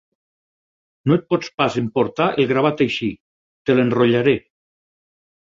[1.11, 3.11] No et pots pas emportar el gravat així;
[3.71, 4.37] te l'enrotllaré.